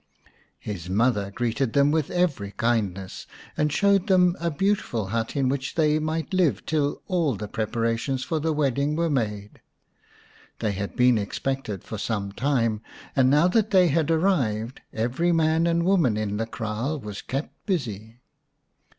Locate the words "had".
10.71-10.95, 13.89-14.09